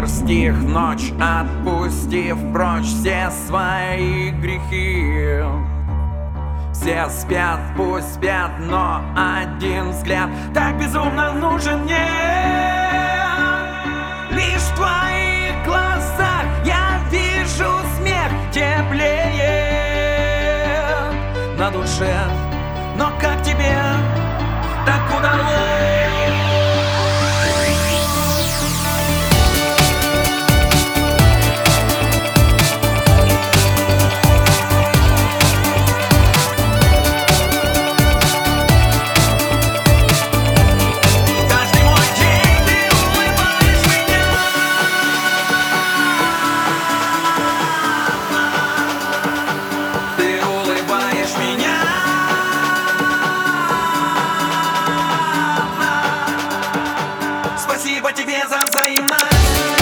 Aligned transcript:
Мир 0.00 0.08
стих, 0.08 0.54
ночь 0.62 1.12
отпустив 1.20 2.38
прочь 2.54 2.86
все 2.86 3.30
свои 3.46 4.30
грехи. 4.30 5.42
Все 6.72 7.06
спят, 7.10 7.60
пусть 7.76 8.14
спят, 8.14 8.52
но 8.60 9.02
один 9.14 9.90
взгляд 9.90 10.30
так 10.54 10.78
безумно 10.78 11.34
нужен 11.34 11.82
мне. 11.82 12.08
Лишь 14.30 14.62
в 14.62 14.74
твоих 14.74 15.66
глазах 15.66 16.46
я 16.64 16.98
вижу 17.10 17.70
смех 17.98 18.32
теплее 18.50 19.52
на 21.58 21.70
душе. 21.70 22.16
Но 22.96 23.10
как 23.20 23.42
тебе 23.42 23.76
так 24.86 25.02
удалось? 25.18 25.69
тебе 58.19 58.43
за 58.49 58.59
взаимность 58.67 59.78